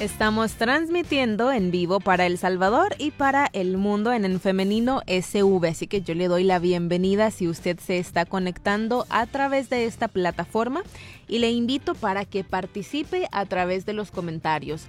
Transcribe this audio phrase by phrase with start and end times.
[0.00, 5.68] Estamos transmitiendo en vivo para El Salvador y para el mundo en el femenino SV,
[5.68, 9.84] así que yo le doy la bienvenida si usted se está conectando a través de
[9.84, 10.84] esta plataforma
[11.28, 14.86] y le invito para que participe a través de los comentarios.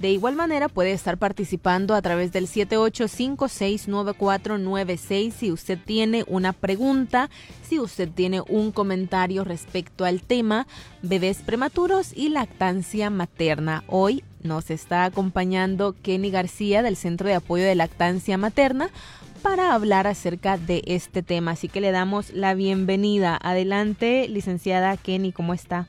[0.00, 7.28] De igual manera puede estar participando a través del 78569496 si usted tiene una pregunta,
[7.68, 10.66] si usted tiene un comentario respecto al tema
[11.02, 13.84] bebés prematuros y lactancia materna.
[13.88, 18.90] Hoy nos está acompañando Kenny García del Centro de Apoyo de Lactancia Materna
[19.42, 21.52] para hablar acerca de este tema.
[21.52, 23.38] Así que le damos la bienvenida.
[23.42, 25.88] Adelante, licenciada Kenny, ¿cómo está?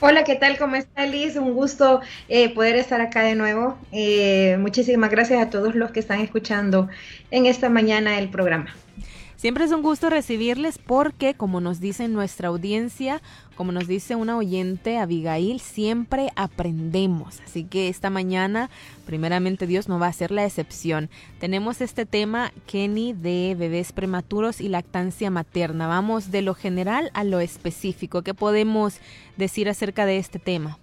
[0.00, 0.58] Hola, ¿qué tal?
[0.58, 1.36] ¿Cómo está Liz?
[1.36, 3.78] Un gusto eh, poder estar acá de nuevo.
[3.92, 6.88] Eh, muchísimas gracias a todos los que están escuchando
[7.30, 8.74] en esta mañana el programa.
[9.36, 13.20] Siempre es un gusto recibirles porque, como nos dice nuestra audiencia,
[13.56, 17.40] como nos dice una oyente, Abigail, siempre aprendemos.
[17.44, 18.70] Así que esta mañana,
[19.04, 21.10] primeramente Dios no va a ser la excepción.
[21.40, 25.88] Tenemos este tema, Kenny, de bebés prematuros y lactancia materna.
[25.88, 28.22] Vamos de lo general a lo específico.
[28.22, 29.00] ¿Qué podemos
[29.36, 30.78] decir acerca de este tema?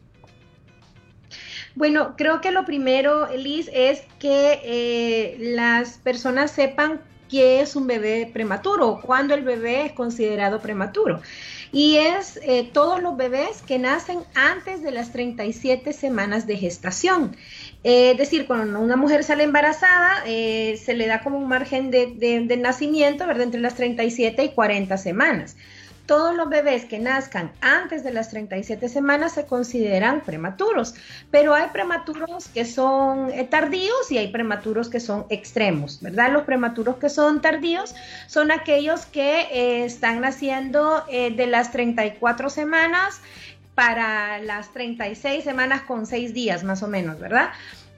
[1.76, 7.88] Bueno, creo que lo primero, Liz, es que eh, las personas sepan qué es un
[7.88, 11.22] bebé prematuro, cuándo el bebé es considerado prematuro.
[11.72, 17.36] Y es eh, todos los bebés que nacen antes de las 37 semanas de gestación.
[17.84, 21.92] Eh, es decir, cuando una mujer sale embarazada, eh, se le da como un margen
[21.92, 23.44] de, de nacimiento, ¿verdad?
[23.44, 25.56] Entre las 37 y 40 semanas
[26.10, 30.96] todos los bebés que nazcan antes de las 37 semanas se consideran prematuros,
[31.30, 36.32] pero hay prematuros que son eh, tardíos y hay prematuros que son extremos, ¿verdad?
[36.32, 37.94] Los prematuros que son tardíos
[38.26, 43.22] son aquellos que eh, están naciendo eh, de las 34 semanas
[43.76, 47.52] para las 36 semanas con 6 días más o menos, ¿verdad?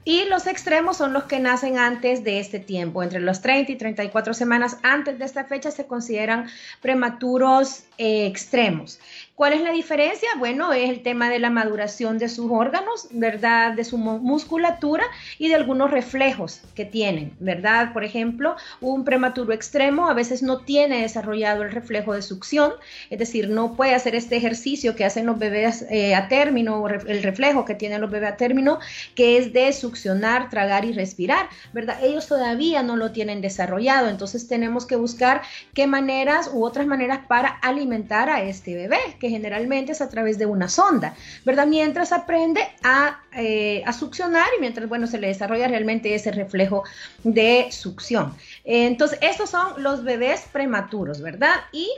[0.04, 3.76] Y los extremos son los que nacen antes de este tiempo, entre los 30 y
[3.76, 6.50] 34 semanas antes de esta fecha se consideran
[6.82, 9.00] prematuros eh, extremos.
[9.42, 10.30] ¿Cuál es la diferencia?
[10.38, 13.74] Bueno, es el tema de la maduración de sus órganos, ¿verdad?
[13.74, 15.04] De su musculatura
[15.40, 17.92] y de algunos reflejos que tienen, ¿verdad?
[17.92, 22.74] Por ejemplo, un prematuro extremo a veces no tiene desarrollado el reflejo de succión,
[23.10, 27.24] es decir, no puede hacer este ejercicio que hacen los bebés eh, a término, el
[27.24, 28.78] reflejo que tienen los bebés a término,
[29.16, 31.98] que es de succionar, tragar y respirar, ¿verdad?
[32.04, 35.42] Ellos todavía no lo tienen desarrollado, entonces tenemos que buscar
[35.74, 40.38] qué maneras u otras maneras para alimentar a este bebé, que generalmente es a través
[40.38, 41.16] de una sonda,
[41.46, 41.68] ¿verdad?
[41.68, 46.84] Mientras aprende a, eh, a succionar y mientras, bueno, se le desarrolla realmente ese reflejo
[47.24, 48.36] de succión.
[48.64, 51.56] Entonces, estos son los bebés prematuros, ¿verdad?
[51.72, 51.90] Y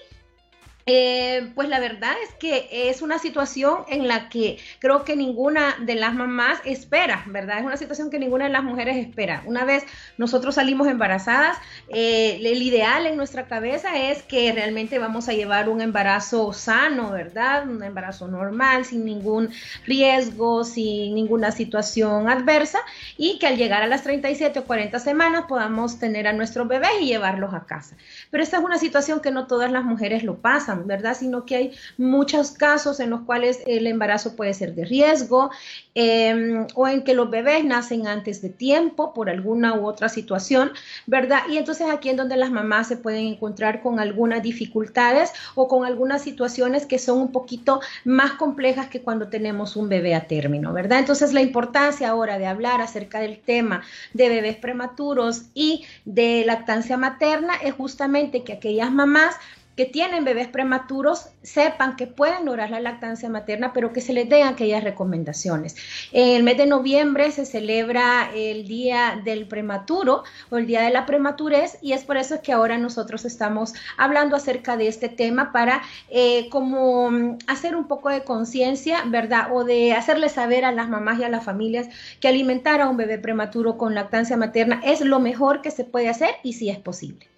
[0.86, 5.78] eh, pues la verdad es que es una situación en la que creo que ninguna
[5.80, 7.60] de las mamás espera, ¿verdad?
[7.60, 9.44] Es una situación que ninguna de las mujeres espera.
[9.46, 9.86] Una vez
[10.18, 11.58] nosotros salimos embarazadas,
[11.88, 17.12] eh, el ideal en nuestra cabeza es que realmente vamos a llevar un embarazo sano,
[17.12, 17.68] ¿verdad?
[17.68, 19.50] Un embarazo normal, sin ningún
[19.86, 22.80] riesgo, sin ninguna situación adversa
[23.18, 26.92] y que al llegar a las 37 o 40 semanas podamos tener a nuestros bebés
[27.00, 27.96] y llevarlos a casa.
[28.32, 31.16] Pero esta es una situación que no todas las mujeres lo pasan ¿verdad?
[31.18, 35.52] Sino que hay muchos casos en los cuales el embarazo puede ser de riesgo
[35.96, 40.72] em, o en que los bebés nacen antes de tiempo por alguna u otra situación,
[41.08, 41.42] ¿verdad?
[41.50, 45.86] Y entonces aquí es donde las mamás se pueden encontrar con algunas dificultades o con
[45.86, 50.74] algunas situaciones que son un poquito más complejas que cuando tenemos un bebé a término,
[50.74, 51.00] ¿verdad?
[51.00, 53.84] Entonces la importancia ahora de hablar acerca del tema
[54.14, 59.36] de bebés prematuros y de lactancia materna es justamente que aquellas mamás
[59.76, 64.30] que tienen bebés prematuros sepan que pueden lograr la lactancia materna, pero que se les
[64.30, 65.76] den aquellas recomendaciones.
[66.12, 70.92] En el mes de noviembre se celebra el Día del Prematuro o el Día de
[70.92, 75.52] la Prematurez y es por eso que ahora nosotros estamos hablando acerca de este tema
[75.52, 79.48] para eh, como mm, hacer un poco de conciencia, ¿verdad?
[79.52, 81.88] O de hacerle saber a las mamás y a las familias
[82.20, 86.10] que alimentar a un bebé prematuro con lactancia materna es lo mejor que se puede
[86.10, 87.33] hacer y si es posible.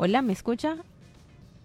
[0.00, 0.76] Hola, ¿me escucha?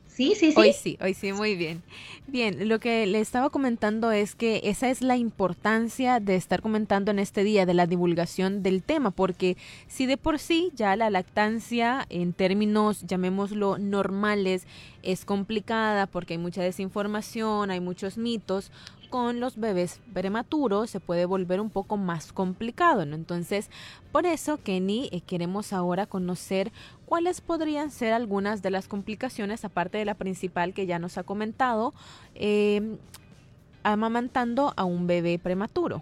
[0.07, 0.57] Sí, sí, sí.
[0.57, 1.83] Hoy sí, hoy sí, muy bien.
[2.25, 7.12] Bien, lo que le estaba comentando es que esa es la importancia de estar comentando
[7.12, 9.56] en este día de la divulgación del tema, porque
[9.88, 14.65] si de por sí ya la lactancia en términos, llamémoslo, normales,
[15.03, 18.71] es complicada porque hay mucha desinformación, hay muchos mitos,
[19.13, 23.13] con los bebés prematuros se puede volver un poco más complicado, ¿no?
[23.15, 23.69] Entonces,
[24.12, 26.71] por eso, Kenny, eh, queremos ahora conocer
[27.06, 31.24] cuáles podrían ser algunas de las complicaciones, aparte de la principal que ya nos ha
[31.24, 31.94] comentado,
[32.33, 32.98] eh,
[33.83, 36.01] amamantando a un bebé prematuro.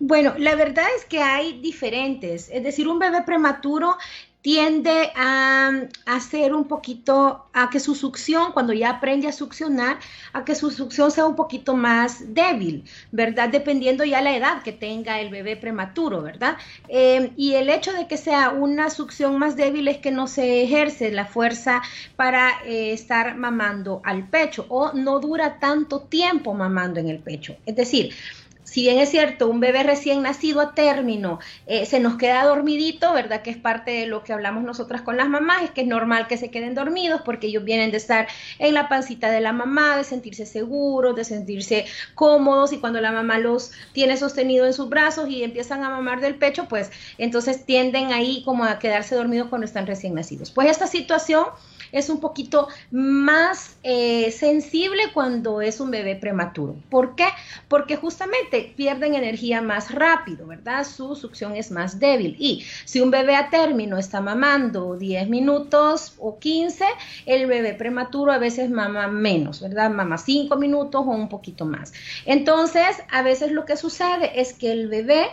[0.00, 2.48] Bueno, la verdad es que hay diferentes.
[2.50, 3.98] Es decir, un bebé prematuro
[4.42, 5.70] tiende a,
[6.06, 9.98] hacer un poquito, a que su succión, cuando ya aprende a succionar,
[10.32, 13.48] a que su succión sea un poquito más débil, ¿verdad?
[13.48, 16.56] Dependiendo ya la edad que tenga el bebé prematuro, ¿verdad?
[16.88, 20.62] Eh, y el hecho de que sea una succión más débil es que no se
[20.62, 21.82] ejerce la fuerza
[22.16, 27.56] para eh, estar mamando al pecho o no dura tanto tiempo mamando en el pecho.
[27.66, 28.14] Es decir,
[28.68, 33.14] si bien es cierto, un bebé recién nacido a término eh, se nos queda dormidito,
[33.14, 33.40] ¿verdad?
[33.40, 36.26] Que es parte de lo que hablamos nosotras con las mamás, es que es normal
[36.26, 38.28] que se queden dormidos porque ellos vienen de estar
[38.58, 43.10] en la pancita de la mamá, de sentirse seguros, de sentirse cómodos y cuando la
[43.10, 47.64] mamá los tiene sostenido en sus brazos y empiezan a mamar del pecho, pues entonces
[47.64, 50.50] tienden ahí como a quedarse dormidos cuando están recién nacidos.
[50.50, 51.46] Pues esta situación
[51.92, 56.76] es un poquito más eh, sensible cuando es un bebé prematuro.
[56.90, 57.28] ¿Por qué?
[57.68, 60.86] Porque justamente pierden energía más rápido, ¿verdad?
[60.86, 62.36] Su succión es más débil.
[62.38, 66.84] Y si un bebé a término está mamando 10 minutos o 15,
[67.26, 69.90] el bebé prematuro a veces mama menos, ¿verdad?
[69.90, 71.92] Mama 5 minutos o un poquito más.
[72.26, 75.26] Entonces, a veces lo que sucede es que el bebé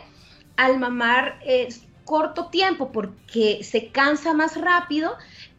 [0.57, 5.17] al mamar es corto tiempo porque se cansa más rápido,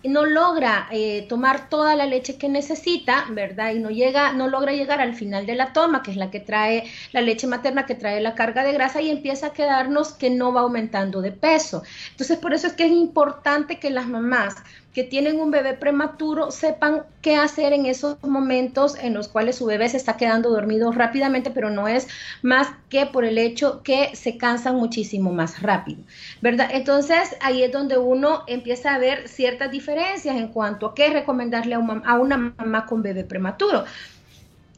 [0.08, 3.72] no logra eh, tomar toda la leche que necesita, ¿verdad?
[3.72, 6.40] Y no llega, no logra llegar al final de la toma, que es la que
[6.40, 10.30] trae la leche materna, que trae la carga de grasa y empieza a quedarnos que
[10.30, 11.82] no va aumentando de peso.
[12.10, 14.56] Entonces, por eso es que es importante que las mamás
[14.96, 19.66] que tienen un bebé prematuro sepan qué hacer en esos momentos en los cuales su
[19.66, 22.08] bebé se está quedando dormido rápidamente, pero no es
[22.40, 26.00] más que por el hecho que se cansan muchísimo más rápido,
[26.40, 26.70] ¿verdad?
[26.72, 31.74] Entonces ahí es donde uno empieza a ver ciertas diferencias en cuanto a qué recomendarle
[31.74, 33.84] a, a una mamá con bebé prematuro.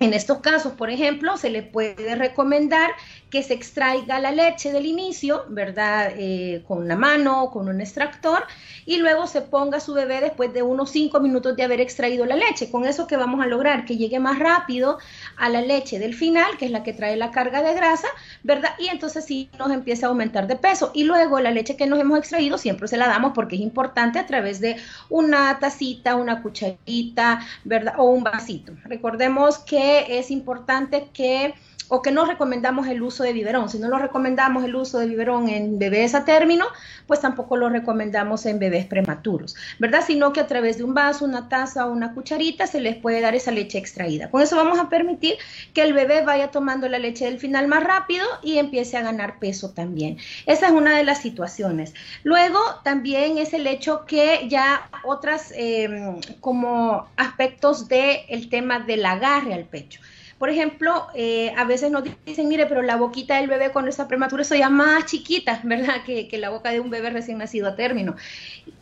[0.00, 2.90] En estos casos, por ejemplo, se le puede recomendar
[3.30, 6.12] que se extraiga la leche del inicio, ¿verdad?
[6.16, 8.44] Eh, con una mano o con un extractor
[8.86, 12.36] y luego se ponga su bebé después de unos 5 minutos de haber extraído la
[12.36, 12.70] leche.
[12.70, 14.98] Con eso que vamos a lograr que llegue más rápido
[15.36, 18.08] a la leche del final, que es la que trae la carga de grasa,
[18.42, 18.70] ¿verdad?
[18.78, 20.90] Y entonces sí nos empieza a aumentar de peso.
[20.94, 24.18] Y luego la leche que nos hemos extraído siempre se la damos porque es importante
[24.18, 24.76] a través de
[25.10, 27.94] una tacita, una cucharita, ¿verdad?
[27.98, 28.72] O un vasito.
[28.84, 31.54] Recordemos que es importante que
[31.88, 33.68] o que no recomendamos el uso de biberón.
[33.68, 36.66] Si no lo recomendamos el uso de biberón en bebés a término,
[37.06, 40.04] pues tampoco lo recomendamos en bebés prematuros, ¿verdad?
[40.06, 43.20] Sino que a través de un vaso, una taza o una cucharita se les puede
[43.20, 44.30] dar esa leche extraída.
[44.30, 45.36] Con eso vamos a permitir
[45.72, 49.38] que el bebé vaya tomando la leche del final más rápido y empiece a ganar
[49.38, 50.18] peso también.
[50.46, 51.94] Esa es una de las situaciones.
[52.22, 59.54] Luego también es el hecho que ya otras em, como aspectos del tema del agarre
[59.54, 60.00] al pecho.
[60.38, 64.06] Por ejemplo, eh, a veces nos dicen, mire, pero la boquita del bebé cuando está
[64.06, 66.04] prematuro es ya más chiquita, ¿verdad?
[66.04, 68.14] Que, que la boca de un bebé recién nacido a término.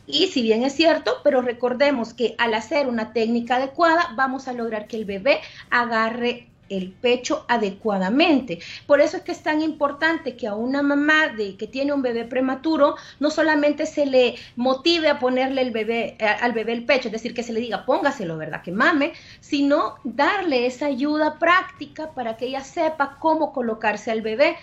[0.07, 4.53] Y si bien es cierto, pero recordemos que al hacer una técnica adecuada vamos a
[4.53, 8.59] lograr que el bebé agarre el pecho adecuadamente.
[8.87, 12.03] Por eso es que es tan importante que a una mamá de, que tiene un
[12.03, 16.85] bebé prematuro no solamente se le motive a ponerle el bebé, eh, al bebé el
[16.85, 18.63] pecho, es decir, que se le diga póngaselo, ¿verdad?
[18.63, 24.57] Que mame, sino darle esa ayuda práctica para que ella sepa cómo colocarse al bebé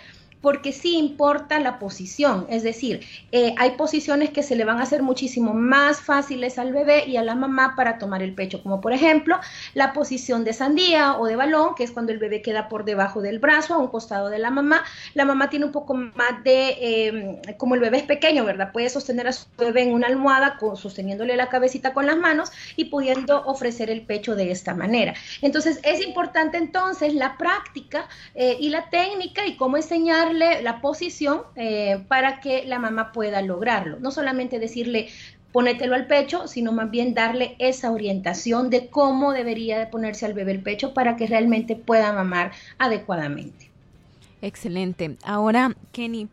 [0.44, 3.00] porque sí importa la posición, es decir,
[3.32, 7.16] eh, hay posiciones que se le van a hacer muchísimo más fáciles al bebé y
[7.16, 9.40] a la mamá para tomar el pecho, como por ejemplo
[9.72, 13.22] la posición de sandía o de balón, que es cuando el bebé queda por debajo
[13.22, 14.84] del brazo, a un costado de la mamá.
[15.14, 18.70] La mamá tiene un poco más de, em, como el bebé es pequeño, ¿verdad?
[18.70, 22.84] Puede sostener a su bebé en una almohada, sosteniéndole la cabecita con las manos y
[22.86, 25.14] pudiendo ofrecer el pecho de esta manera.
[25.40, 31.42] Entonces es importante entonces la práctica eh, y la técnica y cómo enseñar la posición
[31.56, 33.98] eh, para que la mamá pueda lograrlo.
[34.00, 35.08] No solamente decirle
[35.54, 40.34] ponételo al pecho, sino más bien darle esa orientación de cómo debería de ponerse al
[40.34, 43.70] bebé el pecho para que realmente pueda mamar adecuadamente.
[44.42, 45.16] Excelente.
[45.22, 46.28] Ahora, Kenny,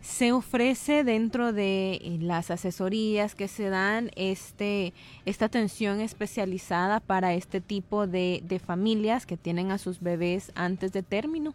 [0.00, 4.92] se ofrece dentro de eh, las asesorías que se dan este,
[5.24, 10.92] esta atención especializada para este tipo de, de familias que tienen a sus bebés antes
[10.92, 11.54] de término?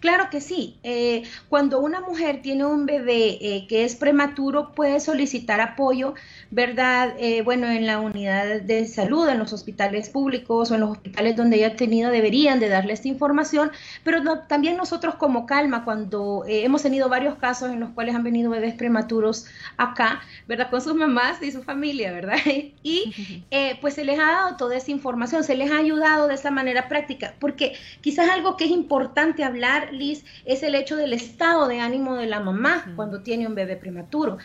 [0.00, 0.78] Claro que sí.
[0.84, 6.14] Eh, cuando una mujer tiene un bebé eh, que es prematuro, puede solicitar apoyo,
[6.52, 7.14] ¿verdad?
[7.18, 11.34] Eh, bueno, en la unidad de salud, en los hospitales públicos o en los hospitales
[11.34, 13.72] donde ella ha tenido, deberían de darle esta información,
[14.04, 18.50] pero también nosotros como Calma, cuando hemos tenido varios casos en los cuales han venido
[18.50, 20.70] bebés prematuros acá, ¿verdad?
[20.70, 22.38] Con sus mamás y su familia, ¿verdad?
[22.82, 23.12] y
[23.80, 26.86] pues se les ha dado toda esa información, se les ha ayudado de esa manera
[26.86, 31.80] práctica, porque quizás algo que es importante hablar Liz, es el hecho del estado de
[31.80, 34.38] ánimo de la mamá cuando tiene un bebé prematuro.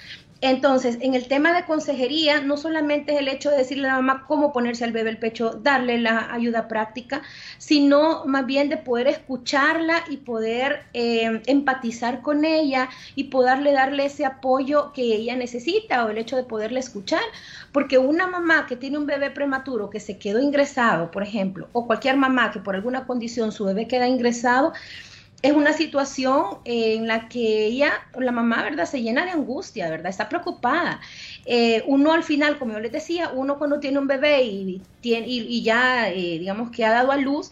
[0.45, 4.01] Entonces, en el tema de consejería, no solamente es el hecho de decirle a la
[4.01, 7.21] mamá cómo ponerse al bebé el pecho, darle la ayuda práctica,
[7.57, 14.03] sino más bien de poder escucharla y poder eh, empatizar con ella y poderle darle
[14.03, 17.23] ese apoyo que ella necesita o el hecho de poderle escuchar.
[17.71, 21.88] Porque una mamá que tiene un bebé prematuro que se quedó ingresado, por ejemplo, o
[21.88, 24.73] cualquier mamá que por alguna condición su bebé queda ingresado,
[25.43, 28.85] es una situación en la que ella, la mamá, ¿verdad?
[28.85, 30.09] Se llena de angustia, ¿verdad?
[30.09, 31.01] Está preocupada.
[31.45, 35.27] Eh, uno al final, como yo les decía, uno cuando tiene un bebé y, tiene,
[35.27, 37.51] y, ya, eh, digamos que ha dado a luz,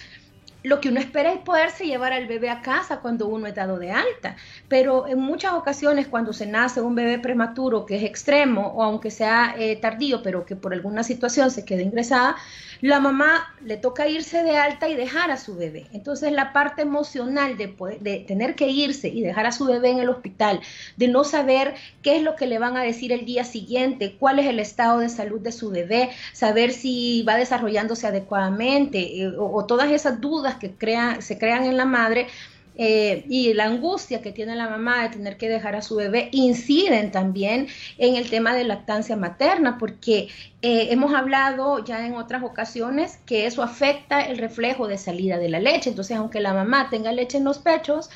[0.64, 3.80] lo que uno espera es poderse llevar al bebé a casa cuando uno es dado
[3.80, 4.36] de alta,
[4.68, 9.10] pero en muchas ocasiones cuando se nace un bebé prematuro que es extremo o aunque
[9.10, 12.36] sea eh, tardío, pero que por alguna situación se quede ingresada,
[12.82, 15.86] la mamá le toca irse de alta y dejar a su bebé.
[15.94, 20.00] Entonces la parte emocional de, de tener que irse y dejar a su bebé en
[20.00, 20.62] el hospital,
[20.98, 24.40] de no saber qué es lo que le van a decir el día siguiente, cuál
[24.40, 29.66] es el estado de salud de su bebé, saber si va desarrollándose adecuadamente eh, o
[29.66, 30.74] todas esas dudas que
[31.20, 32.28] se crean en la madre
[32.76, 36.30] eh, y la angustia que tiene la mamá de tener que dejar a su bebé
[36.32, 37.68] inciden también
[37.98, 40.30] en el tema de lactancia materna, porque
[40.62, 45.50] eh, hemos hablado ya en otras ocasiones que eso afecta el reflejo de salida de
[45.50, 45.90] la leche.
[45.90, 48.10] Entonces, aunque la mamá tenga leche en los pechos,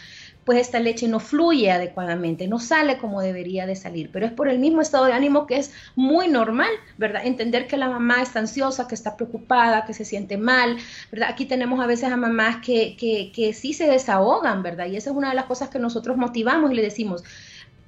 [0.46, 4.48] pues esta leche no fluye adecuadamente, no sale como debería de salir, pero es por
[4.48, 7.26] el mismo estado de ánimo que es muy normal, ¿verdad?
[7.26, 10.78] Entender que la mamá está ansiosa, que está preocupada, que se siente mal,
[11.12, 11.30] ¿verdad?
[11.32, 14.86] Aquí tenemos a veces a mamás que, que, que sí se desahogan, ¿verdad?
[14.86, 17.24] Y esa es una de las cosas que nosotros motivamos y le decimos,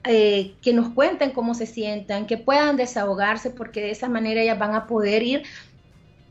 [0.09, 4.57] eh, que nos cuenten cómo se sientan, que puedan desahogarse, porque de esa manera ellas
[4.57, 5.43] van a poder ir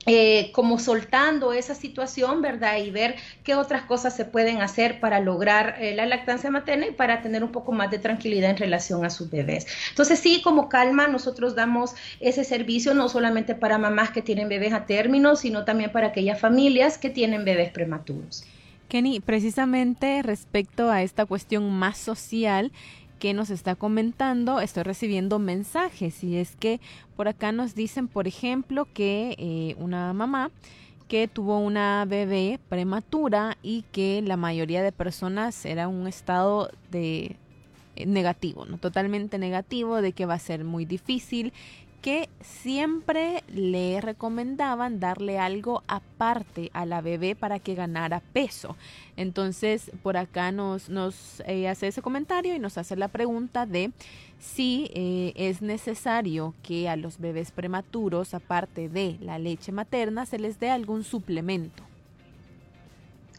[0.06, 2.78] eh, como soltando esa situación, ¿verdad?
[2.78, 6.92] Y ver qué otras cosas se pueden hacer para lograr eh, la lactancia materna y
[6.92, 9.66] para tener un poco más de tranquilidad en relación a sus bebés.
[9.90, 14.72] Entonces, sí, como calma, nosotros damos ese servicio no solamente para mamás que tienen bebés
[14.72, 18.44] a término, sino también para aquellas familias que tienen bebés prematuros.
[18.88, 22.70] Kenny, precisamente respecto a esta cuestión más social,
[23.18, 26.22] que nos está comentando, estoy recibiendo mensajes.
[26.22, 26.80] Y es que
[27.16, 30.50] por acá nos dicen, por ejemplo, que eh, una mamá
[31.08, 37.36] que tuvo una bebé prematura y que la mayoría de personas era un estado de
[37.94, 41.52] eh, negativo, no totalmente negativo, de que va a ser muy difícil,
[42.02, 48.76] que siempre le recomendaban darle algo aparte a la bebé para que ganara peso.
[49.16, 53.90] Entonces, por acá nos, nos eh, hace ese comentario y nos hace la pregunta de
[54.38, 60.38] si eh, es necesario que a los bebés prematuros, aparte de la leche materna, se
[60.38, 61.82] les dé algún suplemento.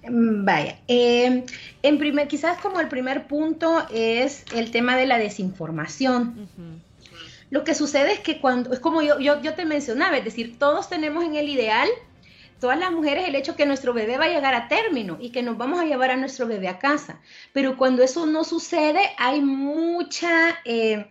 [0.09, 1.43] Mm, vaya, em,
[1.83, 6.47] en primer, quizás como el primer punto es el tema de la desinformación.
[7.49, 10.89] Lo que sucede es que cuando, es como yo, yo, te mencionaba, es decir, todos
[10.89, 11.87] tenemos en el ideal,
[12.59, 15.43] todas las mujeres, el hecho que nuestro bebé va a llegar a término y que
[15.43, 17.21] nos vamos a llevar a nuestro bebé a casa.
[17.53, 21.07] Pero cuando eso no sucede, hay mucha eh,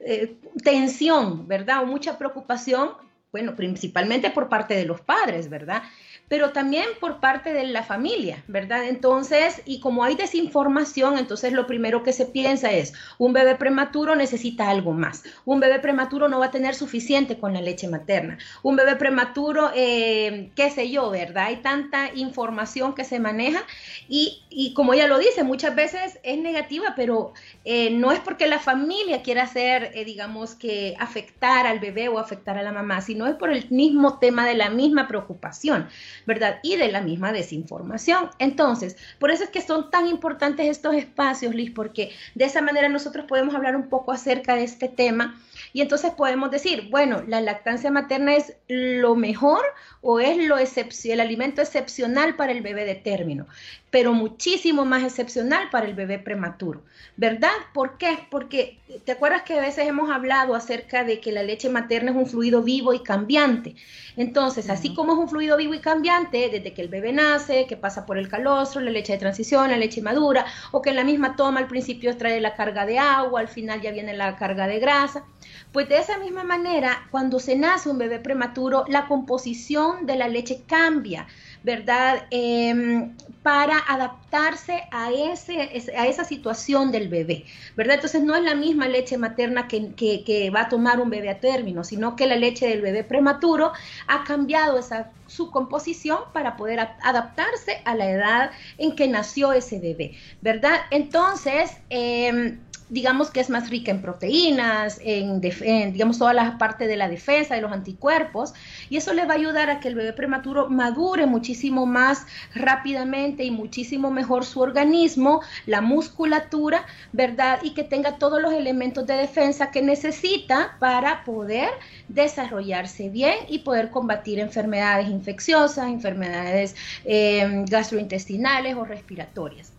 [0.00, 1.82] eh, tensión, ¿verdad?
[1.82, 2.90] O mucha preocupación,
[3.32, 5.82] bueno, principalmente por parte de los padres, ¿verdad?
[6.30, 8.84] Pero también por parte de la familia, ¿verdad?
[8.84, 14.14] Entonces, y como hay desinformación, entonces lo primero que se piensa es, un bebé prematuro
[14.14, 18.38] necesita algo más, un bebé prematuro no va a tener suficiente con la leche materna,
[18.62, 21.46] un bebé prematuro, eh, qué sé yo, ¿verdad?
[21.46, 23.64] Hay tanta información que se maneja
[24.08, 27.32] y, y como ella lo dice, muchas veces es negativa, pero
[27.64, 32.18] eh, no es porque la familia quiera hacer, eh, digamos, que afectar al bebé o
[32.18, 35.88] afectar a la mamá, sino es por el mismo tema de la misma preocupación.
[36.26, 36.58] ¿verdad?
[36.62, 38.30] Y de la misma desinformación.
[38.38, 42.88] Entonces, por eso es que son tan importantes estos espacios, Liz, porque de esa manera
[42.88, 45.40] nosotros podemos hablar un poco acerca de este tema
[45.72, 49.62] y entonces podemos decir, bueno, la lactancia materna es lo mejor
[50.00, 53.46] o es lo el alimento excepcional para el bebé de término.
[53.90, 56.82] Pero muchísimo más excepcional para el bebé prematuro,
[57.16, 57.50] ¿verdad?
[57.74, 58.18] ¿Por qué?
[58.30, 62.16] Porque te acuerdas que a veces hemos hablado acerca de que la leche materna es
[62.16, 63.74] un fluido vivo y cambiante.
[64.16, 67.76] Entonces, así como es un fluido vivo y cambiante, desde que el bebé nace, que
[67.76, 71.04] pasa por el calostro, la leche de transición, la leche madura, o que en la
[71.04, 74.66] misma toma al principio trae la carga de agua, al final ya viene la carga
[74.66, 75.24] de grasa,
[75.72, 80.28] pues de esa misma manera, cuando se nace un bebé prematuro, la composición de la
[80.28, 81.26] leche cambia.
[81.62, 82.26] ¿Verdad?
[82.30, 85.60] Em, para adaptarse a, ese,
[85.96, 87.94] a esa situación del bebé, ¿verdad?
[87.96, 91.82] Entonces no es la misma leche materna que, va a tomar un bebé a término,
[91.84, 93.72] sino que la leche del bebé prematuro
[94.06, 99.78] ha cambiado esa su composición para poder adaptarse a la edad en que nació ese
[99.78, 100.80] bebé, ¿verdad?
[100.90, 102.58] Entonces, eh,
[102.90, 107.54] digamos que es más rica en proteínas, en, digamos toda la parte de la defensa,
[107.54, 108.52] de los anticuerpos,
[108.88, 113.44] y eso le va a ayudar a que el bebé prematuro madure muchísimo más rápidamente
[113.44, 117.60] y muchísimo mejor su organismo, la musculatura, ¿verdad?
[117.62, 121.70] Y que tenga todos los elementos de defensa que necesita para poder
[122.08, 129.69] desarrollarse bien y poder combatir enfermedades infecciosas, enfermedades eh, gastrointestinales o respiratorias.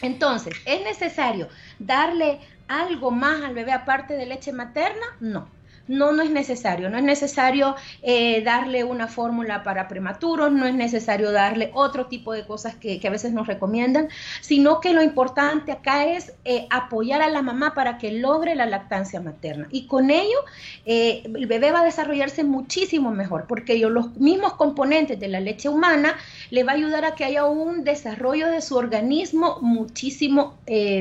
[0.00, 5.06] Entonces, ¿es necesario darle algo más al bebé aparte de leche materna?
[5.20, 5.59] No.
[5.88, 6.88] No, no es necesario.
[6.88, 12.32] No es necesario eh, darle una fórmula para prematuros, no es necesario darle otro tipo
[12.32, 14.08] de cosas que, a veces nos recomiendan,
[14.40, 18.66] sino que lo importante acá es eh, apoyar a la mamá para que logre la
[18.66, 19.66] lactancia materna.
[19.70, 20.38] Y con ello,
[20.86, 25.68] eh, el bebé va a desarrollarse muchísimo mejor, porque los mismos componentes de la leche
[25.68, 26.14] humana
[26.50, 30.58] le va a ayudar a que haya un desarrollo de su organismo muchísimo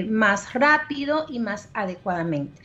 [0.07, 2.59] más rápido y más adecuadamente.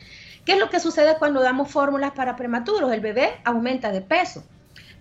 [0.45, 2.91] ¿Qué es lo que sucede cuando damos fórmulas para prematuros?
[2.93, 4.43] El bebé aumenta de peso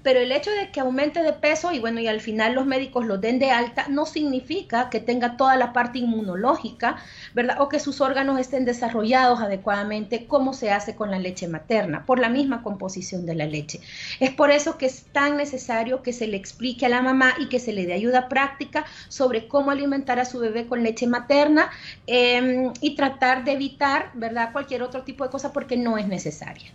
[0.04, 3.06] pero el hecho de que aumente de peso y bueno, y al final los médicos
[3.06, 6.98] lo den de alta, no significa que tenga toda la parte inmunológica,
[7.32, 7.60] ¿verdad?
[7.62, 12.18] O que sus órganos estén desarrollados adecuadamente como se hace con la leche materna, por
[12.18, 13.80] la misma composición de la leche.
[14.20, 17.48] Es por eso que es tan necesario que se le explique a la mamá y
[17.48, 21.70] que se le dé ayuda práctica sobre cómo alimentar a su bebé con leche materna
[22.06, 24.52] em, y tratar de evitar, ¿verdad?
[24.52, 26.70] Cualquier otro tipo de cosa porque no es necesaria.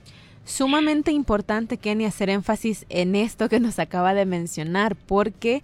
[0.46, 5.62] Sumamente importante, Kenny, hacer énfasis en esto que nos acaba de mencionar, porque,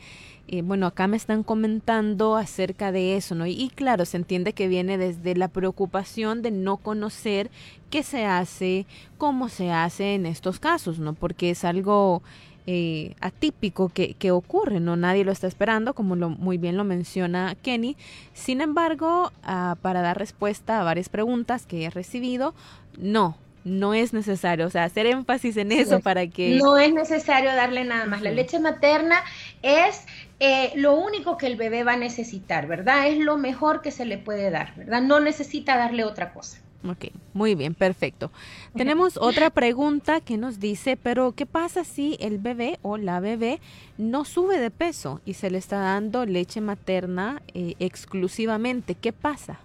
[0.47, 3.47] eh, bueno, acá me están comentando acerca de eso, ¿no?
[3.47, 7.49] Y, claro, se entiende que viene desde la preocupación de no conocer
[7.89, 8.85] qué se hace,
[9.17, 11.13] cómo se hace en estos casos, ¿no?
[11.13, 12.21] Porque es algo
[12.67, 14.95] eh, atípico que, que, ocurre, ¿no?
[14.95, 17.95] Nadie lo está esperando, como lo, muy bien lo menciona Kenny.
[18.33, 22.55] Sin embargo, ah, para dar respuesta a varias preguntas que he recibido,
[22.97, 26.51] no, no es necesario, o sea, hacer énfasis en eso para que...
[26.51, 28.21] No es necesario darle nada más.
[28.21, 29.23] La leche materna
[29.63, 30.05] es
[30.39, 33.07] eh, lo único que el bebé va a necesitar, ¿verdad?
[33.07, 35.01] Es lo mejor que se le puede dar, ¿verdad?
[35.01, 36.59] No necesita darle otra cosa.
[36.87, 38.31] Ok, muy bien, perfecto.
[38.75, 43.59] Tenemos otra pregunta que nos dice, pero ¿qué pasa si el bebé o la bebé
[43.97, 48.93] no sube de peso y se le está dando leche materna eh, exclusivamente?
[48.93, 49.59] ¿Qué pasa?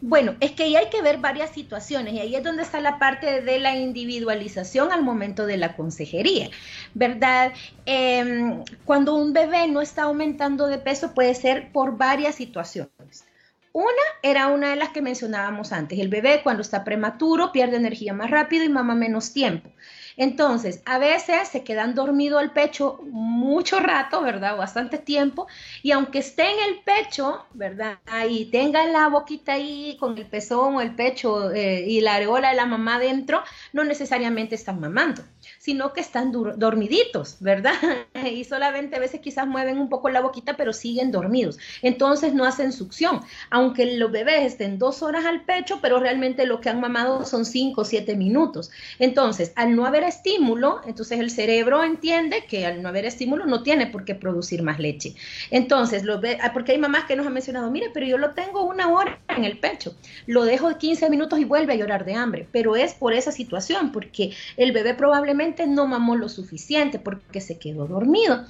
[0.00, 3.00] Bueno, es que ahí hay que ver varias situaciones y ahí es donde está la
[3.00, 6.50] parte de la individualización al momento de la consejería,
[6.94, 7.52] ¿verdad?
[7.84, 13.24] Em, cuando un bebé no está aumentando de peso puede ser por varias situaciones.
[13.72, 13.88] Una
[14.22, 15.98] era una de las que mencionábamos antes.
[15.98, 19.70] El bebé cuando está prematuro pierde energía más rápido y mama menos tiempo.
[20.18, 24.56] Entonces, a veces se quedan dormido el pecho mucho rato, ¿verdad?
[24.56, 25.46] Bastante tiempo.
[25.82, 27.98] Y aunque esté en el pecho, ¿verdad?
[28.28, 32.50] Y tenga la boquita ahí con el pezón o el pecho eh, y la areola
[32.50, 35.22] de la mamá dentro, no necesariamente están mamando
[35.68, 37.74] sino que están dormiditos, ¿verdad?
[38.34, 41.58] y solamente a veces quizás mueven un poco la boquita, pero siguen dormidos.
[41.82, 46.62] Entonces no hacen succión, aunque los bebés estén dos horas al pecho, pero realmente lo
[46.62, 48.70] que han mamado son cinco o siete minutos.
[48.98, 53.62] Entonces, al no haber estímulo, entonces el cerebro entiende que al no haber estímulo no
[53.62, 55.16] tiene por qué producir más leche.
[55.50, 56.02] Entonces,
[56.40, 59.18] ah, porque hay mamás que nos han mencionado, mire, pero yo lo tengo una hora
[59.36, 62.94] en el pecho, lo dejo 15 minutos y vuelve a llorar de hambre, pero es
[62.94, 68.44] por esa situación, porque el bebé probablemente no mamó lo suficiente porque se quedó dormido.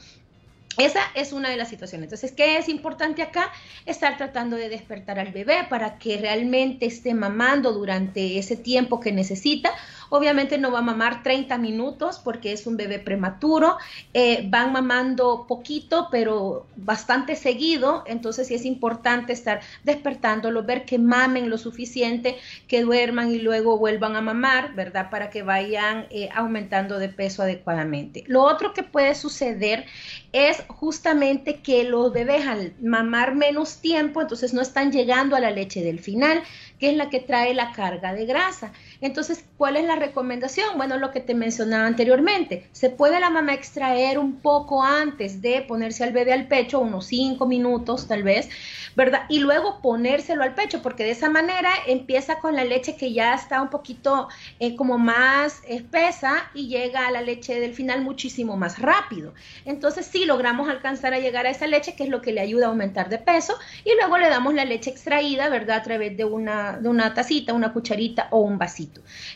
[0.78, 2.04] Esa es una de las situaciones.
[2.04, 3.50] Entonces, ¿qué es importante acá?
[3.84, 9.10] Estar tratando de despertar al bebé para que realmente esté mamando durante ese tiempo que
[9.10, 9.72] necesita
[10.10, 13.76] Obviamente no va a mamar 30 minutos porque es un bebé prematuro,
[14.14, 20.98] eh, van mamando poquito, pero bastante seguido, entonces sí es importante estar despertándolo, ver que
[20.98, 25.10] mamen lo suficiente, que duerman y luego vuelvan a mamar, ¿verdad?
[25.10, 28.24] Para que vayan eh, aumentando de peso adecuadamente.
[28.26, 29.86] Lo otro que puede suceder
[30.32, 35.50] es justamente que los bebés al mamar menos tiempo, entonces no están llegando a la
[35.50, 36.42] leche del final,
[36.78, 38.72] que es la que trae la carga de grasa.
[39.00, 40.76] Entonces, ¿cuál es la recomendación?
[40.76, 45.62] Bueno, lo que te mencionaba anteriormente, se puede la mamá extraer un poco antes de
[45.62, 48.48] ponerse al bebé al pecho, unos 5 minutos tal vez,
[48.96, 49.22] ¿verdad?
[49.28, 53.34] Y luego ponérselo al pecho, porque de esa manera empieza con la leche que ya
[53.34, 58.56] está un poquito eh, como más espesa y llega a la leche del final muchísimo
[58.56, 59.32] más rápido.
[59.64, 62.66] Entonces, sí logramos alcanzar a llegar a esa leche, que es lo que le ayuda
[62.66, 65.76] a aumentar de peso, y luego le damos la leche extraída, ¿verdad?
[65.78, 68.87] A través de una, de una tacita, una cucharita o un vasito.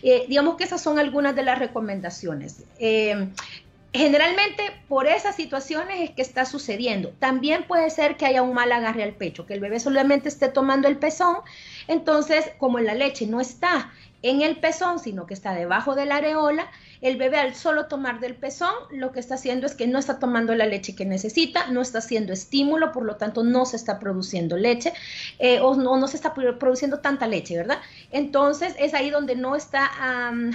[0.02, 2.64] Eh, digamos que esas son algunas de las recomendaciones.
[2.78, 3.28] Eh,
[3.94, 7.10] Generalmente por esas situaciones es que está sucediendo.
[7.18, 10.48] También puede ser que haya un mal agarre al pecho, que el bebé solamente esté
[10.48, 11.36] tomando el pezón.
[11.88, 16.16] Entonces, como la leche no está en el pezón, sino que está debajo de la
[16.16, 16.70] areola,
[17.02, 20.20] el bebé al solo tomar del pezón, lo que está haciendo es que no está
[20.20, 23.98] tomando la leche que necesita, no está haciendo estímulo, por lo tanto no se está
[23.98, 24.92] produciendo leche
[25.40, 27.78] eh, o no, se está produciendo tanta leche, ¿verdad?
[28.12, 29.90] Entonces es ahí donde no está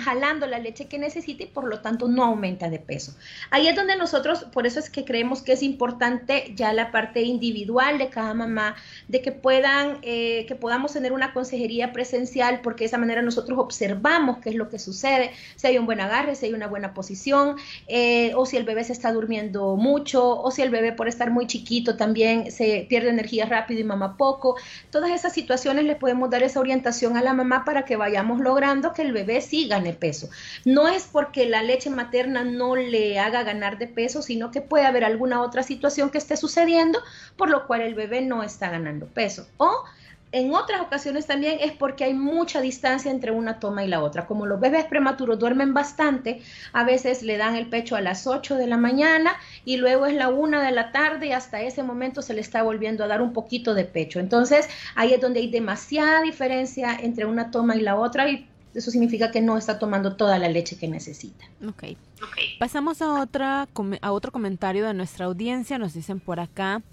[0.04, 3.14] jalando la leche que necesita y por lo tanto no aumenta de peso.
[3.52, 7.24] Ahí es donde nosotros, por eso es que creemos que es importante ya la parte
[7.24, 8.76] individual de cada mamá,
[9.10, 13.60] de que puedan, eh, que podamos tener una consejería presencial, porque de esa manera nosotros
[13.60, 16.94] observamos qué es lo que sucede, si hay un buen agarre, si hay una buena
[16.94, 21.08] posición, eh, o si el bebé se está durmiendo mucho, o si el bebé por
[21.08, 24.56] estar muy chiquito también se pierde energía rápido y mama poco.
[24.92, 28.94] Todas esas situaciones le podemos dar esa orientación a la mamá para que vayamos logrando
[28.94, 30.30] que el bebé sí gane peso.
[30.66, 34.86] No es porque la leche materna no le haga ganar de peso, sino que puede
[34.86, 37.00] haber alguna otra situación que esté sucediendo
[37.36, 39.48] por lo cual el bebé no está ganando peso.
[39.58, 39.84] O
[40.32, 44.26] en otras ocasiones también es porque hay mucha distancia entre una toma y la otra.
[44.26, 46.42] Como los bebés prematuros duermen bastante,
[46.74, 50.16] a veces le dan el pecho a las 8 de la mañana y luego es
[50.16, 53.22] la 1 de la tarde y hasta ese momento se le está volviendo a dar
[53.22, 54.20] un poquito de pecho.
[54.20, 58.92] Entonces ahí es donde hay demasiada diferencia entre una toma y la otra y eso
[58.92, 61.46] significa que no está tomando toda la leche que necesita.
[61.66, 61.84] Ok.
[62.22, 62.58] okay.
[62.60, 63.68] Pasamos a, otra,
[64.02, 65.80] a otro comentario de nuestra audiencia.
[65.80, 66.84] Nos dicen por acá.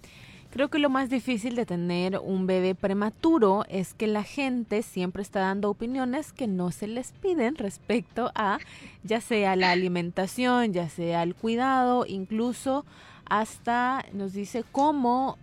[0.55, 5.21] Creo que lo más difícil de tener un bebé prematuro es que la gente siempre
[5.21, 8.61] está dando opiniones que no se les piden respecto a
[9.03, 12.85] ya sea la alimentación, ya sea el cuidado, incluso
[13.29, 15.39] hasta nos dice cómo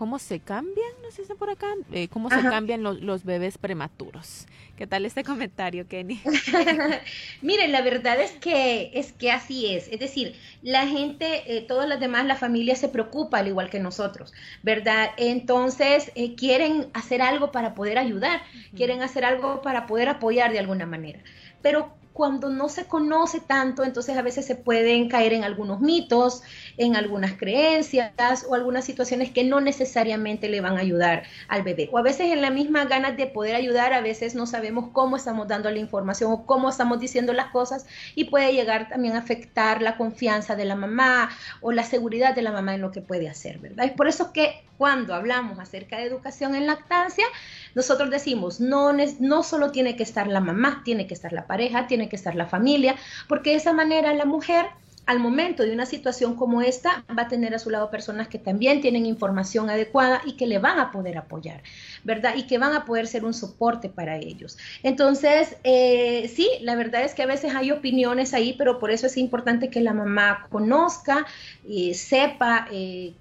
[0.00, 4.46] cómo se cambian, no sé si por acá, eh, cómo se cambian los, bebés prematuros.
[4.78, 6.22] ¿Qué tal este comentario, Kenny?
[7.42, 9.88] Miren, la verdad es que es que así es.
[9.88, 13.78] Es decir, la gente, eh, todas las demás, la familia se preocupa al igual que
[13.78, 14.32] nosotros,
[14.62, 15.10] ¿verdad?
[15.18, 18.40] Entonces eh, quieren hacer algo para poder ayudar,
[18.74, 21.20] quieren hacer algo para poder apoyar de alguna manera.
[21.60, 26.42] Pero cuando no se conoce tanto, entonces a veces se pueden caer en algunos mitos,
[26.80, 31.90] en algunas creencias o algunas situaciones que no necesariamente le van a ayudar al bebé.
[31.92, 35.16] O a veces en la misma ganas de poder ayudar, a veces no sabemos cómo
[35.16, 39.18] estamos dando la información o cómo estamos diciendo las cosas y puede llegar también a
[39.18, 41.28] afectar la confianza de la mamá
[41.60, 43.84] o la seguridad de la mamá en lo que puede hacer, ¿verdad?
[43.84, 47.26] Es por eso que cuando hablamos acerca de educación en lactancia,
[47.74, 51.86] nosotros decimos, no, no solo tiene que estar la mamá, tiene que estar la pareja,
[51.86, 52.96] tiene que estar la familia,
[53.28, 54.64] porque de esa manera la mujer
[55.06, 58.38] al momento de una situación como esta, va a tener a su lado personas que
[58.38, 61.62] también tienen información adecuada y que le van a poder apoyar,
[62.04, 62.34] ¿verdad?
[62.36, 64.56] Y que van a poder ser un soporte para ellos.
[64.82, 69.06] Entonces, eh, sí, la verdad es que a veces hay opiniones ahí, pero por eso
[69.06, 71.26] es importante que la mamá conozca
[71.66, 73.14] y sepa eh,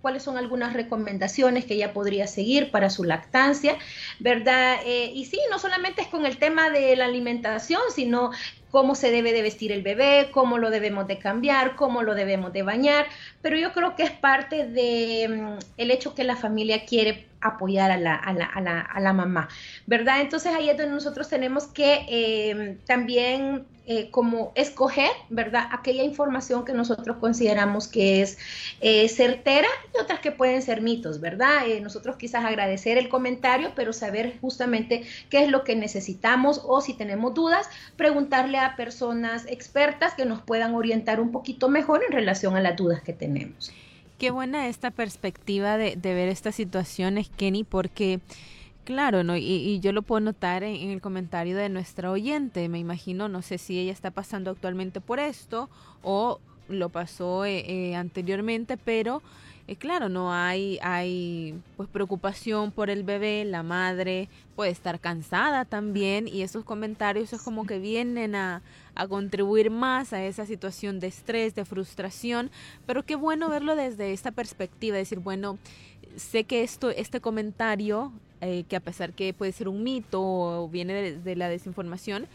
[0.00, 3.76] cuáles son algunas recomendaciones que ella podría seguir para su lactancia,
[4.18, 4.78] ¿verdad?
[4.84, 8.30] Eh, y sí, no solamente es con el tema de la alimentación, sino
[8.70, 12.52] cómo se debe de vestir el bebé, cómo lo debemos de cambiar, cómo lo debemos
[12.52, 13.06] de bañar,
[13.42, 17.90] pero yo creo que es parte de mm, el hecho que la familia quiere apoyar
[17.90, 19.48] a la, a la, a la, a la mamá,
[19.86, 20.20] ¿verdad?
[20.20, 25.64] Entonces ahí es donde nosotros tenemos que eh, también eh, como escoger, ¿verdad?
[25.72, 28.38] Aquella información que nosotros consideramos que es
[28.80, 31.66] eh, certera y otras que pueden ser mitos, ¿verdad?
[31.82, 36.94] nosotros quizás agradecer el comentario, pero saber justamente qué es lo que necesitamos o si
[36.94, 42.56] tenemos dudas, preguntarle a personas expertas que nos puedan orientar un poquito mejor en relación
[42.56, 43.72] a las dudas que tenemos.
[44.20, 48.20] Qué buena esta perspectiva de, ver estas situaciones, Kenny, porque
[48.84, 49.34] Claro, ¿no?
[49.34, 52.68] Y, yo lo puedo notar en, el comentario de nuestra oyente.
[52.68, 55.70] Me imagino, no sé si ella está pasando actualmente por esto
[56.02, 59.22] o lo pasó eh, eh, anteriormente, pero
[59.70, 65.64] eh, claro, no hay, hay pues preocupación por el bebé, la madre puede estar cansada
[65.64, 68.62] también y esos comentarios es como que vienen a,
[68.96, 72.50] a contribuir más a esa situación de estrés, de frustración,
[72.84, 75.56] pero qué bueno verlo desde esta perspectiva, decir, bueno,
[76.16, 80.68] sé que esto, este comentario, eh, que a pesar que puede ser un mito o
[80.68, 82.26] viene de la desinformación,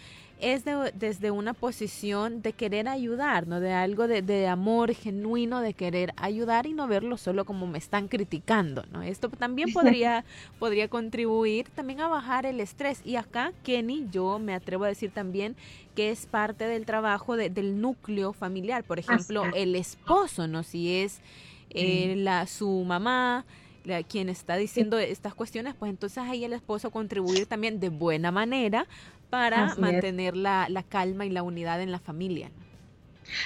[0.46, 3.60] es desde una posición de querer ayudar, ¿no?
[3.60, 8.08] De algo de, amor genuino, de querer ayudar y no verlo solo como me están
[8.08, 9.02] criticando, ¿no?
[9.02, 10.24] Esto también podría,
[10.60, 13.02] podría contribuir también a bajar el estrés.
[13.04, 15.56] Y acá, Kenny, yo me atrevo a decir también
[15.96, 18.84] que es parte del trabajo del núcleo familiar.
[18.84, 20.62] Por ejemplo, el esposo, ¿no?
[20.62, 21.22] Si es
[21.72, 23.46] eh, la, su mamá,
[24.08, 28.88] quien está diciendo estas cuestiones, pues entonces ahí el esposo contribuir también de buena manera
[29.36, 32.52] para mantener la, la, calma y la unidad en la familia.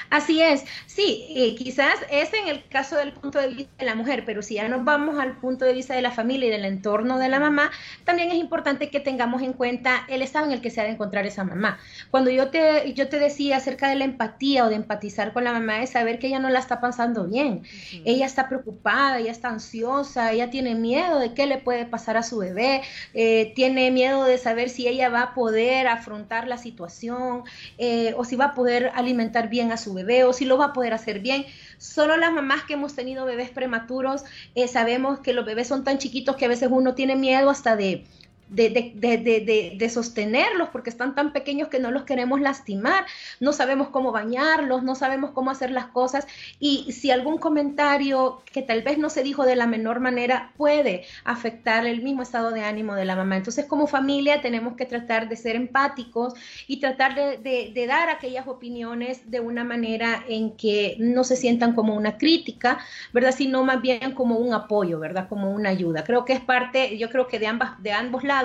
[0.09, 3.95] Así es, sí, eh, quizás es en el caso del punto de vista de la
[3.95, 6.65] mujer, pero si ya nos vamos al punto de vista de la familia y del
[6.65, 7.71] entorno de la mamá,
[8.03, 10.91] también es importante que tengamos en cuenta el estado en el que se ha de
[10.91, 11.79] encontrar esa mamá.
[12.11, 15.53] Cuando yo te, yo te decía acerca de la empatía o de empatizar con la
[15.53, 17.63] mamá, es saber que ella no la está pasando bien,
[18.05, 22.23] ella está preocupada, ella está ansiosa, ella tiene miedo de qué le puede pasar a
[22.23, 22.81] su bebé,
[23.13, 27.43] eh, tiene miedo de saber si ella va a poder afrontar la situación
[27.77, 30.65] eh, o si va a poder alimentar bien a su bebé o si lo va
[30.65, 31.45] a poder hacer bien.
[31.77, 34.23] Solo las mamás que hemos tenido bebés prematuros
[34.55, 37.75] eh, sabemos que los bebés son tan chiquitos que a veces uno tiene miedo hasta
[37.75, 38.05] de
[38.49, 43.05] de, de, de, sostenerlos porque están tan pequeños que no los queremos lastimar,
[43.39, 46.27] no sabemos cómo bañarlos, no sabemos cómo hacer las cosas
[46.59, 51.05] y si algún comentario que tal vez no se dijo de la menor manera puede
[51.23, 53.37] afectar el mismo estado de ánimo de la mamá.
[53.37, 56.33] Entonces como familia tenemos que tratar de ser empáticos
[56.67, 61.95] y tratar de, dar aquellas opiniones de una manera en que no se sientan como
[61.95, 62.79] una crítica,
[63.13, 63.33] ¿verdad?
[63.35, 65.27] Sino más bien como un apoyo, ¿verdad?
[65.27, 66.03] Como una ayuda.
[66.03, 68.38] Creo que es parte, yo creo que de, ambas, de ambos lados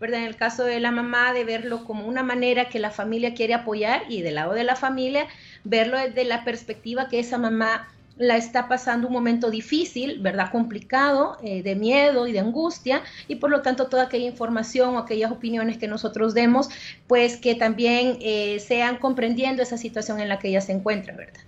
[0.00, 0.20] ¿verdad?
[0.20, 3.54] En el caso de la mamá, de verlo como una manera que la familia quiere
[3.54, 5.26] apoyar y del lado de la familia,
[5.64, 10.50] verlo desde la perspectiva que esa mamá la está pasando un momento difícil, ¿verdad?
[10.50, 14.98] Complicado, eh, de miedo y de angustia, y por lo tanto toda aquella información o
[14.98, 16.68] aquellas opiniones que nosotros demos,
[17.06, 21.40] pues que también eh, sean comprendiendo esa situación en la que ella se encuentra, ¿verdad?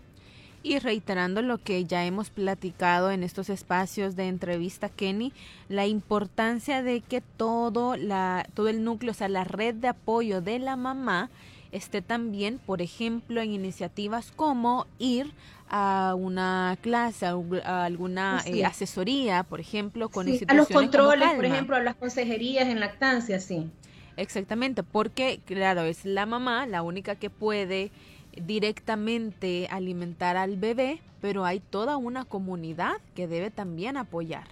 [0.62, 5.32] Y reiterando lo que ya hemos platicado en estos espacios de entrevista, Kenny,
[5.68, 10.42] la importancia de que todo, la, todo el núcleo, o sea, la red de apoyo
[10.42, 11.30] de la mamá,
[11.72, 15.32] esté también, por ejemplo, en iniciativas como ir
[15.70, 21.44] a una clase, a, alguna eh, asesoría, por ejemplo, con sí, A los controles, por
[21.44, 23.70] ejemplo, a las consejerías en lactancia, sí.
[24.16, 27.90] Exactamente, porque, claro, es la mamá la única que puede
[28.36, 34.46] directamente alimentar al bebé, pero hay toda una comunidad que debe también apoyar.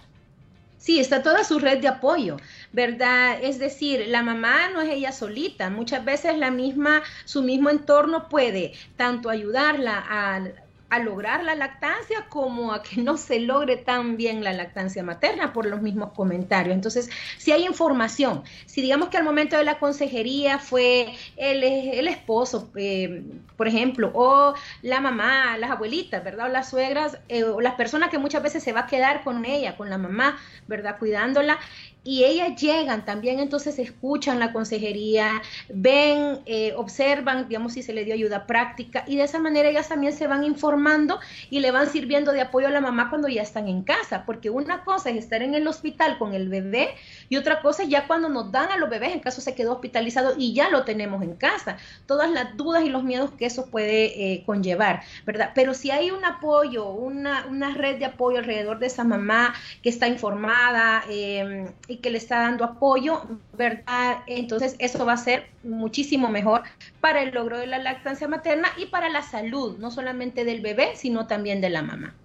[0.77, 2.37] Sí, está toda su red de apoyo,
[2.71, 3.37] ¿verdad?
[3.43, 8.29] Es decir, la mamá no es ella solita, muchas veces la misma, su mismo entorno
[8.29, 10.41] puede tanto ayudarla a
[10.89, 15.53] a lograr la lactancia como a que no se logre tan bien la lactancia materna
[15.53, 16.73] por los mismos comentarios.
[16.73, 22.07] Entonces, si hay información, si digamos que al momento de la consejería fue el, el
[22.07, 23.23] esposo, eh,
[23.55, 26.47] por ejemplo, o la mamá, las abuelitas, ¿verdad?
[26.47, 29.45] O las suegras, eh, o las personas que muchas veces se va a quedar con
[29.45, 30.97] ella, con la mamá, ¿verdad?
[30.97, 31.59] Cuidándola,
[32.03, 38.05] y ellas llegan también, entonces escuchan la consejería, ven, eh, observan, digamos, si se le
[38.05, 41.89] dio ayuda práctica y de esa manera ellas también se van informando y le van
[41.89, 45.17] sirviendo de apoyo a la mamá cuando ya están en casa, porque una cosa es
[45.17, 46.89] estar en el hospital con el bebé
[47.29, 49.73] y otra cosa es ya cuando nos dan a los bebés, en caso se quedó
[49.73, 53.67] hospitalizado y ya lo tenemos en casa, todas las dudas y los miedos que eso
[53.67, 55.51] puede eh, conllevar, ¿verdad?
[55.55, 59.89] Pero si hay un apoyo, una, una, red de apoyo alrededor de esa mamá que
[59.89, 63.21] está informada, eh, y que le está dando apoyo,
[63.53, 64.23] ¿verdad?
[64.27, 66.63] Entonces eso va a ser muchísimo mejor
[67.01, 70.95] para el logro de la lactancia materna y para la salud, no solamente del bebé,
[70.95, 72.15] sino también de la mamá.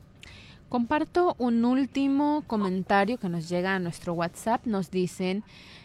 [0.75, 4.67] Comparto un último comentario que nos llega a nuestro WhatsApp.
[4.67, 5.45] Nos dicen,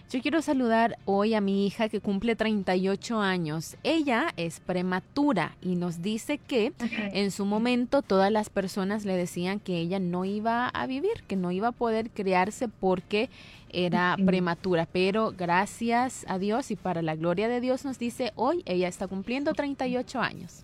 [0.10, 3.78] yo quiero saludar hoy a mi hija que cumple 38 años.
[3.84, 9.60] Ella es prematura y nos dice que en su momento todas las personas le decían
[9.60, 13.30] que ella no iba a vivir, que no iba a poder criarse porque
[13.70, 14.88] era prematura.
[14.92, 19.08] Pero gracias a Dios y para la gloria de Dios nos dice hoy ella está
[19.08, 20.64] cumpliendo 38 años.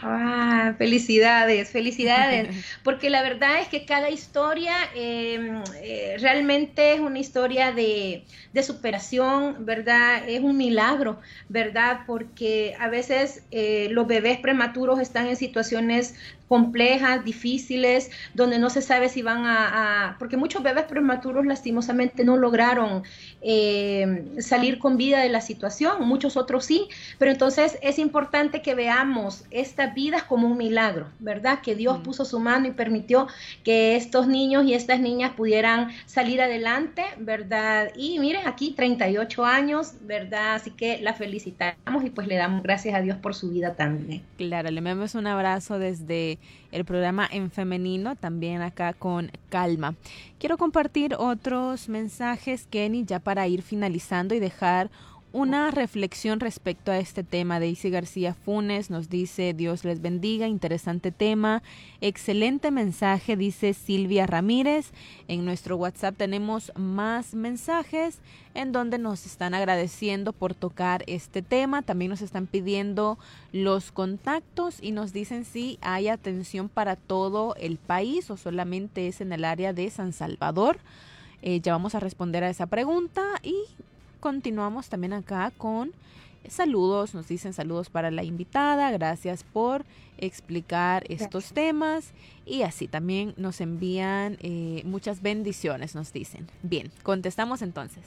[0.00, 2.48] Ah, felicidades, felicidades,
[2.84, 8.62] porque la verdad es que cada historia em, eh, realmente es una historia de, de,
[8.62, 10.28] superación, ¿verdad?
[10.28, 12.02] Es un milagro, ¿verdad?
[12.06, 16.14] Porque a veces eh, los bebés prematuros están en situaciones
[16.48, 22.36] complejas, difíciles, donde no se sabe si van a, porque muchos bebés prematuros lastimosamente no
[22.36, 23.02] lograron
[23.42, 28.74] eh, salir con vida de la situación, muchos otros sí, pero entonces es importante que
[28.74, 31.60] veamos estas vidas como un milagro, ¿verdad?
[31.60, 32.02] Que Dios mm.
[32.02, 33.28] puso su mano y permitió
[33.62, 37.90] que estos niños y estas niñas pudieran salir adelante, ¿verdad?
[37.96, 40.54] Y miren, aquí 38 años, ¿verdad?
[40.54, 44.22] Así que la felicitamos y pues le damos gracias a Dios por su vida también.
[44.36, 46.37] Claro, le enviamos un abrazo desde
[46.72, 49.94] el programa en femenino, también acá con calma.
[50.38, 54.90] Quiero compartir otros mensajes, Kenny, ya para ir finalizando y dejar
[55.32, 57.60] una reflexión respecto a este tema.
[57.60, 61.62] Daisy García Funes nos dice Dios les bendiga, interesante tema,
[62.00, 64.90] excelente mensaje, dice Silvia Ramírez.
[65.28, 68.18] En nuestro WhatsApp tenemos más mensajes
[68.54, 71.82] en donde nos están agradeciendo por tocar este tema.
[71.82, 73.18] También nos están pidiendo
[73.52, 79.20] los contactos y nos dicen si hay atención para todo el país o solamente es
[79.20, 80.78] en el área de San Salvador.
[81.42, 83.54] Eh, ya vamos a responder a esa pregunta y
[84.20, 85.92] continuamos también acá con
[86.48, 89.84] saludos, nos dicen saludos para la invitada, gracias por
[90.18, 92.12] explicar estos temas
[92.46, 96.48] y así también nos envían eh, muchas bendiciones, nos dicen.
[96.62, 98.04] Bien, contestamos entonces.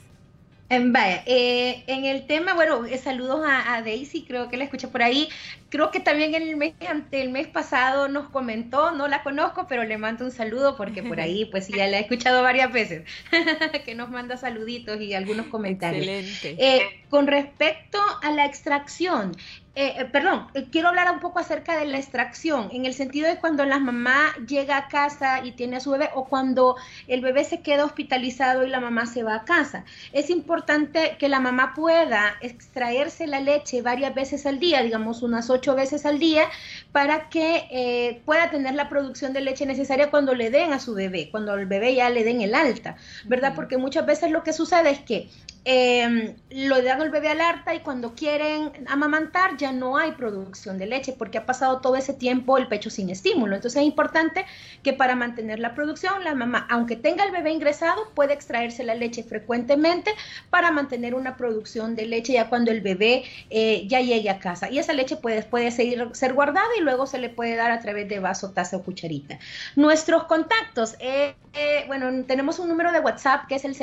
[0.68, 5.02] Vaya, eh, en el tema, bueno, eh, saludos a, Daisy, creo que la escuché por
[5.02, 5.28] ahí.
[5.68, 6.74] Creo que también el mes,
[7.10, 11.20] el mes pasado nos comentó, no la conozco, pero le mando un saludo porque por
[11.20, 13.04] ahí, pues ya la he escuchado varias veces,
[13.84, 16.06] que nos manda saluditos y algunos comentarios.
[16.06, 16.56] Excelente.
[16.58, 19.36] Eh, con respecto a la extracción,
[19.74, 23.26] eh, eh, perdón, eh, quiero hablar un poco acerca de la extracción, en el sentido
[23.26, 26.76] de cuando la mamá llega a casa y tiene a su bebé o cuando
[27.08, 29.84] el bebé se queda hospitalizado y la mamá se va a casa.
[30.12, 35.48] Es importante que la mamá pueda extraerse la leche varias veces al día, digamos unas
[35.48, 36.44] ocho veces al día,
[36.92, 41.30] para que pueda tener la producción de leche necesaria cuando le den a su bebé,
[41.30, 43.54] cuando al bebé ya le den el alta, ¿verdad?
[43.54, 45.30] Porque muchas veces lo que sucede es que
[45.64, 50.76] eh, lo dan al bebé al harta y cuando quieren amamantar ya no hay producción
[50.78, 53.54] de leche porque ha pasado todo ese tiempo el pecho sin estímulo.
[53.54, 54.44] Entonces es importante
[54.82, 58.94] que para mantener la producción, la mamá, aunque tenga el bebé ingresado, puede extraerse la
[58.94, 60.12] leche frecuentemente
[60.50, 64.70] para mantener una producción de leche ya cuando el bebé eh, ya llegue a casa.
[64.70, 67.80] Y esa leche puede, puede seguir, ser guardada y luego se le puede dar a
[67.80, 69.38] través de vaso, taza o cucharita.
[69.76, 73.74] Nuestros contactos, eh, eh, bueno, tenemos un número de WhatsApp que es el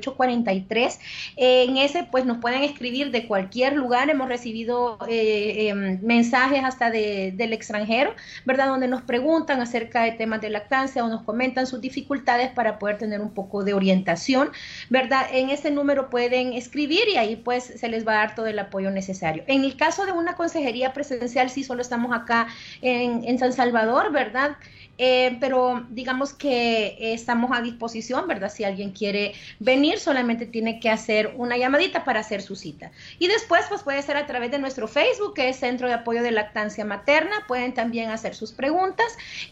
[0.00, 1.00] 7850 4843.
[1.36, 4.10] en ese pues nos pueden escribir de cualquier lugar.
[4.10, 8.68] Hemos recibido eh, em, mensajes hasta del extranjero, ¿verdad?
[8.68, 12.98] Donde nos preguntan acerca de temas de lactancia o nos comentan sus dificultades para poder
[12.98, 14.50] tener un poco de orientación,
[14.90, 15.26] ¿verdad?
[15.32, 18.58] En ese número pueden escribir y ahí pues se les va a dar todo el
[18.58, 19.44] apoyo necesario.
[19.46, 22.48] En el caso de una consejería presencial, sí solo estamos acá
[22.80, 24.56] en, en San Salvador, ¿verdad?
[25.04, 28.52] Eh, pero digamos que estamos a disposición, ¿verdad?
[28.52, 32.92] Si alguien quiere venir, solamente tiene que hacer una llamadita para hacer su cita.
[33.18, 36.22] Y después, pues puede ser a través de nuestro Facebook, que es Centro de Apoyo
[36.22, 37.44] de Lactancia Materna.
[37.48, 39.06] Pueden también hacer sus preguntas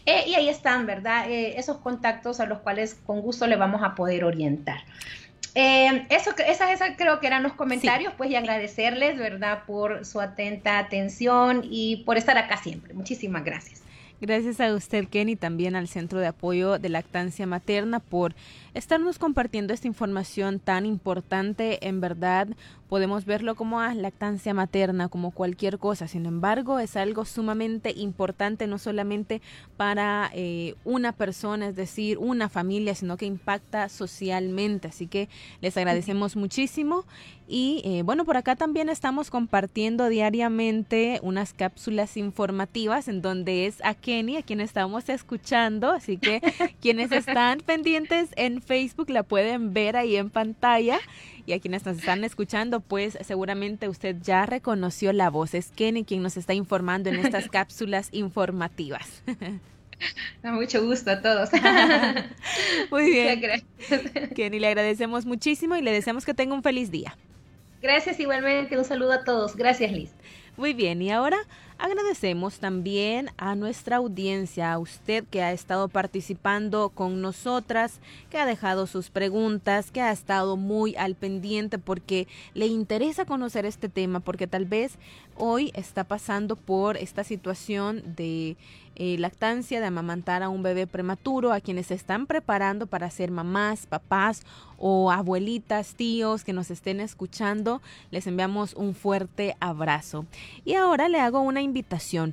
[0.05, 1.29] eh, y ahí están, ¿verdad?
[1.29, 4.85] Eh, esos contactos a los cuales con gusto le vamos a poder orientar.
[5.53, 10.79] eso, esas, esas creo que eran los comentarios, pues y agradecerles, ¿verdad?, por su atenta
[10.79, 12.93] atención y por estar acá siempre.
[12.93, 13.81] Muchísimas gracias.
[14.21, 18.35] Gracias a usted, Kenny, también al Centro de Apoyo de Lactancia Materna por
[18.73, 21.87] estarnos compartiendo esta información tan importante.
[21.87, 22.47] En verdad,
[22.89, 26.07] podemos verlo como lactancia materna, como cualquier cosa.
[26.07, 29.41] Sin embargo, es algo sumamente importante, no solamente
[29.77, 34.89] para eh, una persona, es decir, una familia, sino que impacta socialmente.
[34.89, 35.29] Así que
[35.61, 37.05] les agradecemos muchísimo.
[37.47, 43.83] Y eh, bueno, por acá también estamos compartiendo diariamente unas cápsulas informativas en donde es
[43.83, 45.91] a Kenny, a quien estamos escuchando.
[45.91, 46.41] Así que
[46.81, 50.99] quienes están pendientes en Facebook la pueden ver ahí en pantalla.
[51.45, 55.53] Y a quienes nos están escuchando, pues seguramente usted ya reconoció la voz.
[55.53, 59.23] Es Kenny quien nos está informando en estas cápsulas informativas.
[60.41, 61.49] Da mucho gusto a todos.
[62.91, 63.63] Muy bien.
[64.35, 67.17] Kenny, le agradecemos muchísimo y le deseamos que tenga un feliz día.
[67.81, 68.77] Gracias igualmente.
[68.77, 69.55] Un saludo a todos.
[69.55, 70.11] Gracias, Liz.
[70.57, 71.01] Muy bien.
[71.01, 71.37] Y ahora
[71.81, 78.45] Agradecemos también a nuestra audiencia, a usted que ha estado participando con nosotras, que ha
[78.45, 84.19] dejado sus preguntas, que ha estado muy al pendiente porque le interesa conocer este tema,
[84.19, 84.99] porque tal vez
[85.35, 88.57] hoy está pasando por esta situación de
[88.95, 93.31] eh, lactancia, de amamantar a un bebé prematuro, a quienes se están preparando para ser
[93.31, 94.43] mamás, papás
[94.77, 100.25] o abuelitas, tíos que nos estén escuchando, les enviamos un fuerte abrazo.
[100.65, 101.61] Y ahora le hago una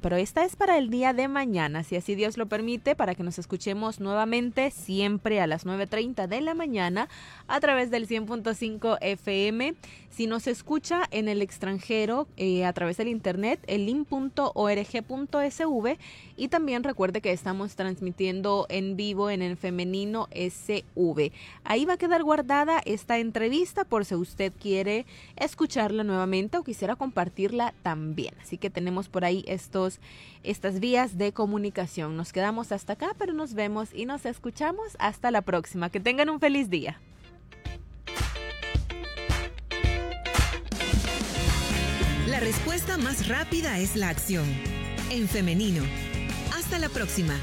[0.01, 3.23] pero esta es para el día de mañana, si así Dios lo permite, para que
[3.23, 7.09] nos escuchemos nuevamente siempre a las 9.30 de la mañana
[7.47, 9.75] a través del 100.5 FM.
[10.11, 14.49] Si nos escucha en el extranjero eh, a través del internet, el link.org.sv
[16.37, 21.31] y también recuerde que estamos transmitiendo en vivo en el femenino SV.
[21.63, 26.97] Ahí va a quedar guardada esta entrevista por si usted quiere escucharla nuevamente o quisiera
[26.97, 28.35] compartirla también.
[28.41, 29.99] Así que tenemos por ahí estos,
[30.45, 32.17] estas vías de comunicación.
[32.17, 35.91] Nos quedamos hasta acá, pero nos vemos y nos escuchamos hasta la próxima.
[35.91, 37.01] Que tengan un feliz día.
[42.29, 44.47] La respuesta más rápida es la acción.
[45.11, 45.83] En femenino.
[46.57, 47.35] Hasta la próxima.